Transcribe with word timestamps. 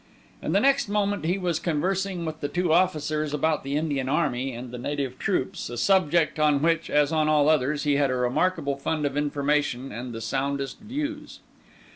And 0.41 0.55
the 0.55 0.59
next 0.59 0.89
moment 0.89 1.25
he 1.25 1.37
was 1.37 1.59
conversing 1.59 2.25
with 2.25 2.39
the 2.41 2.47
two 2.47 2.73
officers 2.73 3.35
about 3.35 3.63
the 3.63 3.75
Indian 3.77 4.09
army 4.09 4.51
and 4.51 4.71
the 4.71 4.79
native 4.79 5.19
troops, 5.19 5.69
a 5.69 5.77
subject 5.77 6.39
on 6.39 6.63
which, 6.63 6.89
as 6.89 7.11
on 7.11 7.29
all 7.29 7.47
others, 7.47 7.83
he 7.83 7.97
had 7.97 8.09
a 8.09 8.15
remarkable 8.15 8.77
fund 8.77 9.05
of 9.05 9.15
information 9.15 9.91
and 9.91 10.11
the 10.11 10.19
soundest 10.19 10.79
views. 10.79 11.39